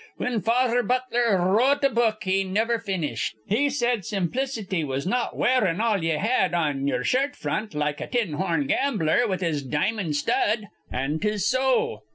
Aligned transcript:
Whin 0.17 0.41
Father 0.41 0.81
Butler 0.81 1.37
wr 1.37 1.51
rote 1.57 1.83
a 1.83 1.89
book 1.91 2.23
he 2.23 2.43
niver 2.43 2.79
finished, 2.79 3.35
he 3.45 3.69
said 3.69 4.03
simplicity 4.03 4.83
was 4.83 5.05
not 5.05 5.37
wearin' 5.37 5.79
all 5.79 6.03
ye 6.03 6.13
had 6.17 6.55
on 6.55 6.87
ye'er 6.87 7.03
shirt 7.03 7.35
front, 7.35 7.75
like 7.75 8.01
a 8.01 8.07
tin 8.07 8.33
horn 8.33 8.65
gambler 8.65 9.27
with 9.27 9.41
his 9.41 9.61
di'mon' 9.61 10.13
stud. 10.13 10.69
An' 10.91 11.19
'tis 11.19 11.45
so." 11.45 12.01